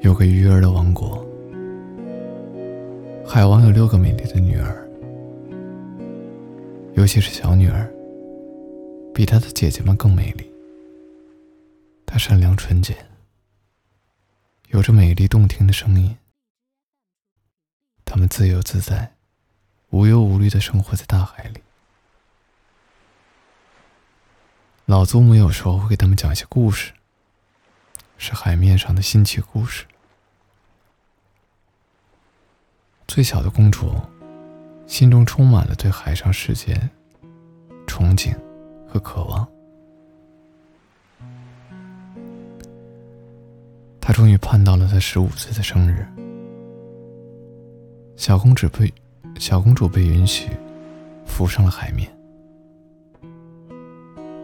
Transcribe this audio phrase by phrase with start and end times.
[0.00, 1.26] 有个鱼儿的王国，
[3.26, 4.88] 海王有六个美丽的女儿，
[6.94, 7.86] 尤其是小女儿，
[9.14, 10.50] 比她的姐姐们更美丽。
[12.06, 12.96] 她善良纯洁，
[14.68, 16.16] 有着美丽动听的声音。
[18.06, 19.12] 她们自由自在，
[19.90, 21.60] 无忧无虑的生活在大海里。
[24.86, 26.92] 老祖母有时候会给他们讲一些故事。
[28.22, 29.86] 是海面上的新奇故事。
[33.08, 33.94] 最小的公主，
[34.86, 36.78] 心中充满了对海上世界
[37.86, 38.36] 憧憬
[38.86, 39.48] 和渴望。
[44.02, 46.06] 她终于盼到了她十五岁的生日。
[48.16, 48.92] 小公主被
[49.38, 50.50] 小公主被允许
[51.24, 52.14] 浮上了海面。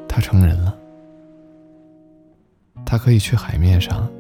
[0.09, 0.75] 她成人了。
[2.96, 4.10] 他可以去海面上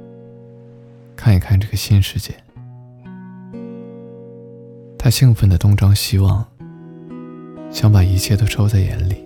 [1.16, 2.34] 看一看这个新世界。
[4.98, 6.46] 他兴奋的东张西望，
[7.70, 9.24] 想把一切都收在眼里。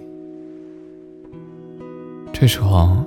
[2.32, 3.04] 这时候，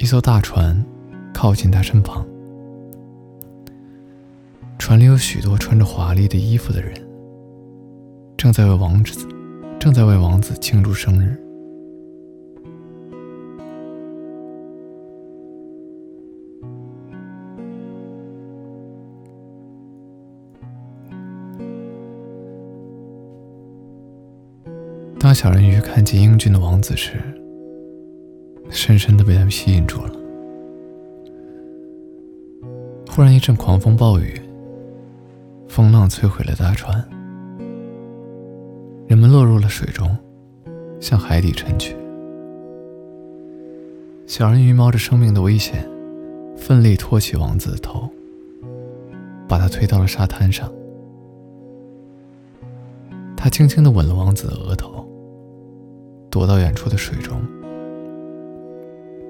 [0.00, 0.84] 一艘大船
[1.32, 2.26] 靠近他身旁，
[4.80, 6.92] 船里有许多穿着华丽的衣服的人，
[8.36, 9.28] 正在为王子
[9.78, 11.40] 正在为王子庆祝生日。
[25.32, 27.14] 当小人鱼看见英俊的王子时，
[28.68, 30.12] 深深的被他们吸引住了。
[33.08, 34.38] 忽然一阵狂风暴雨，
[35.66, 37.02] 风浪摧毁了大船，
[39.06, 40.14] 人们落入了水中，
[41.00, 41.96] 向海底沉去。
[44.26, 45.88] 小人鱼冒着生命的危险，
[46.58, 48.06] 奋力托起王子的头，
[49.48, 50.70] 把他推到了沙滩上。
[53.34, 55.08] 他轻轻的吻了王子的额头。
[56.32, 57.38] 躲到远处的水中，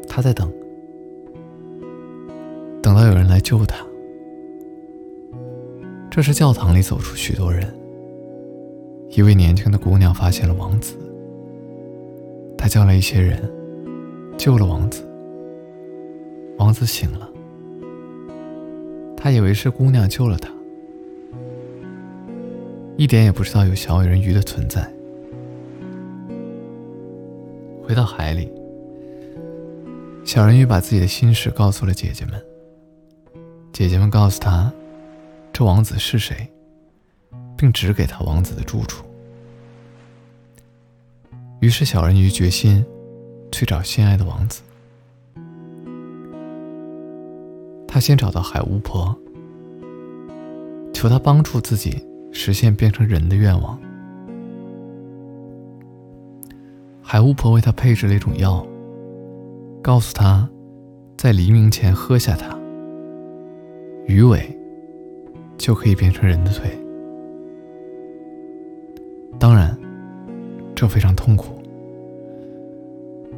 [0.08, 0.48] 他在等，
[2.80, 3.84] 等到有人来救他。
[6.08, 7.66] 这时，教堂里走出许多人。
[9.10, 10.96] 一位年轻的姑娘发现了王子，
[12.56, 13.36] 她叫来一些人，
[14.38, 15.02] 救了王子。
[16.58, 17.28] 王子醒了，
[19.16, 20.52] 他以为是姑娘救了他，
[22.96, 24.88] 一点也不知道有小人鱼的存在。
[27.92, 28.50] 回到海里，
[30.24, 32.42] 小人鱼把自己的心事告诉了姐姐们。
[33.70, 34.72] 姐姐们告诉他，
[35.52, 36.50] 这王子是谁，
[37.54, 39.04] 并指给他王子的住处。
[41.60, 42.82] 于是，小人鱼决心
[43.52, 44.62] 去找心爱的王子。
[47.86, 49.14] 他先找到海巫婆，
[50.94, 53.78] 求她帮助自己实现变成人的愿望。
[57.12, 58.66] 海巫婆为他配置了一种药，
[59.82, 60.48] 告诉他，
[61.18, 62.58] 在黎明前喝下它，
[64.06, 64.40] 鱼尾
[65.58, 66.70] 就可以变成人的腿。
[69.38, 69.78] 当然，
[70.74, 71.48] 这非常痛苦，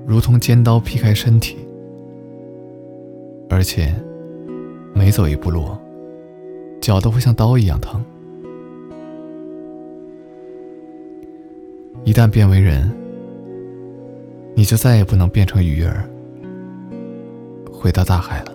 [0.06, 1.56] 如同尖刀劈开身体，
[3.50, 3.92] 而且
[4.94, 5.66] 每走一步路，
[6.80, 8.00] 脚都会像刀一样疼。
[12.04, 12.88] 一旦变为人。
[14.56, 16.08] 你就再也不能变成鱼儿，
[17.72, 18.54] 回到大海了。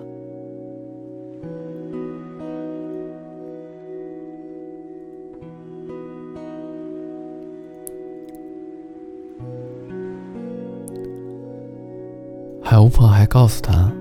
[12.61, 13.91] 海巫婆还告诉他，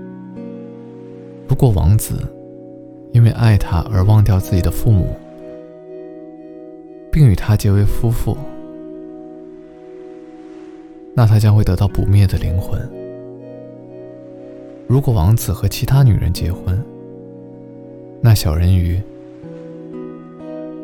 [1.47, 2.19] 如果王子
[3.11, 5.15] 因为爱她而忘掉自己的父母，
[7.11, 8.37] 并与她结为夫妇。
[11.19, 12.79] 那他将会得到不灭的灵魂。
[14.87, 16.81] 如果王子和其他女人结婚，
[18.21, 19.01] 那小人鱼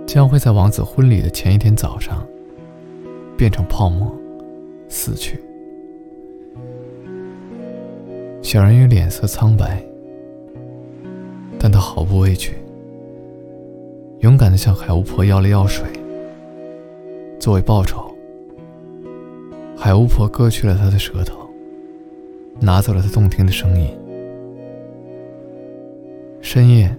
[0.05, 2.21] 将会在王子婚礼的前一天早上
[3.37, 4.13] 变成泡沫
[4.89, 5.39] 死去。
[8.41, 9.81] 小人鱼脸色苍白，
[11.57, 12.55] 但他毫不畏惧，
[14.19, 15.85] 勇敢地向海巫婆要了药水，
[17.39, 18.13] 作为报酬。
[19.85, 21.47] 海巫婆割去了他的舌头，
[22.59, 23.87] 拿走了他动听的声音。
[26.41, 26.97] 深夜，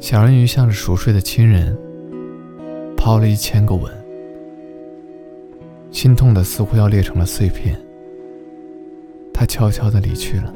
[0.00, 1.76] 小人鱼向着熟睡的亲人
[2.96, 3.92] 抛了一千个吻，
[5.90, 7.78] 心痛的似乎要裂成了碎片。
[9.30, 10.54] 他悄悄的离去了。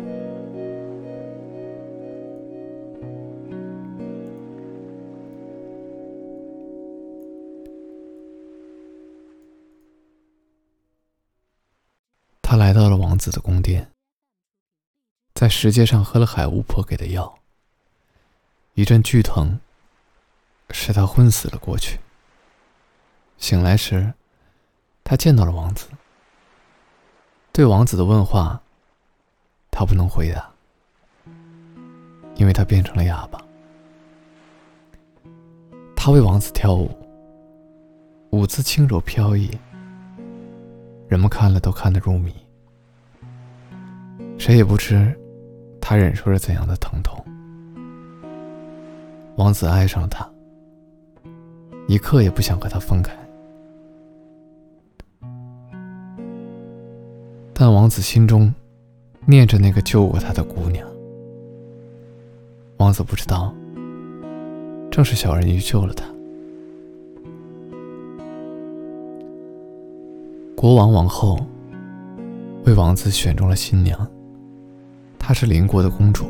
[12.73, 13.91] 来到了王子的宫殿，
[15.35, 17.39] 在石阶上喝了海巫婆给的药。
[18.73, 19.61] 一阵剧疼，
[20.71, 22.01] 使他昏死了过去。
[23.37, 24.15] 醒来时，
[25.05, 25.87] 他见到了王子。
[27.53, 28.63] 对王子的问话，
[29.71, 30.51] 他不能回答，
[32.37, 33.39] 因为他变成了哑巴。
[35.95, 36.91] 他为王子跳舞，
[38.31, 39.51] 舞姿轻柔飘逸，
[41.07, 42.35] 人们看了都看得入迷。
[44.45, 45.15] 谁也不知
[45.81, 47.25] 他忍受着怎样的疼痛。
[49.37, 50.29] 王子爱上了他，
[51.87, 53.13] 一刻也不想和他分开。
[57.55, 58.53] 但王子心中
[59.27, 60.85] 念着那个救过他的姑娘。
[62.79, 63.55] 王子不知道，
[64.91, 66.05] 正是小人鱼救了他。
[70.57, 71.39] 国王、王后
[72.65, 74.05] 为王子选中了新娘，
[75.33, 76.27] 她是邻国的公主。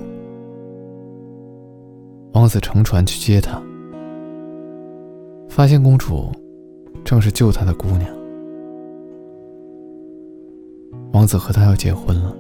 [2.35, 3.61] 王子乘船去接她，
[5.49, 6.31] 发现公主
[7.05, 8.09] 正是救他的姑娘。
[11.13, 12.33] 王子和她要结婚了，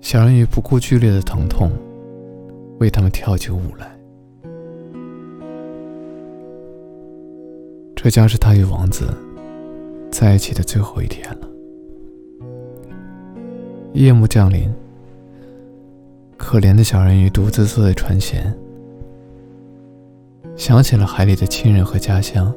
[0.00, 1.70] 小人鱼不顾剧烈的疼痛，
[2.80, 3.96] 为他们跳起舞来。
[7.94, 9.14] 这将是他与王子
[10.10, 11.49] 在一起的最后一天了。
[13.92, 14.72] 夜幕降临，
[16.36, 18.36] 可怜的小人鱼独自坐在船舷，
[20.56, 22.52] 想起了海里的亲人和家乡。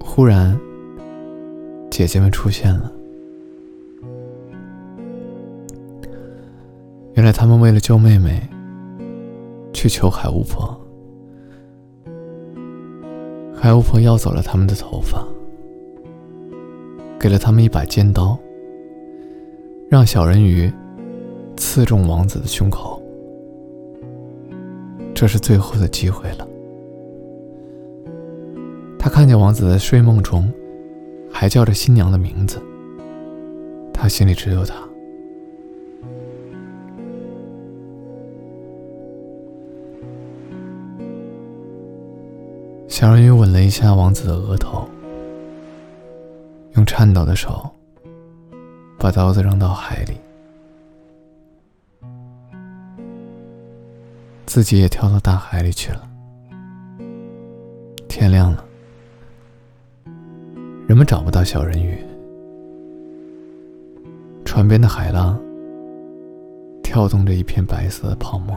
[0.00, 0.58] 忽然。
[1.90, 2.90] 姐姐们出现了。
[7.12, 8.48] 原来他们为了救妹妹，
[9.74, 10.74] 去求海巫婆。
[13.54, 15.22] 海巫婆要走了他们的头发，
[17.20, 18.38] 给了他们一把尖刀，
[19.92, 20.72] 让小人鱼
[21.54, 22.98] 刺中王子的胸口。
[25.14, 26.48] 这是最后的机会了。
[28.98, 30.50] 他看见王子在睡梦中。
[31.34, 32.62] 还叫着新娘的名字，
[33.92, 34.76] 他心里只有她。
[42.86, 44.86] 小人鱼吻了一下王子的额头，
[46.74, 47.68] 用颤抖的手
[49.02, 50.16] 把刀子扔到海里，
[54.46, 56.08] 自己也跳到大海里去了。
[58.08, 58.64] 天亮了。
[60.86, 61.98] 人们找不到小人鱼，
[64.44, 65.36] 船边的海浪
[66.80, 68.56] 跳动着一片白色的泡沫。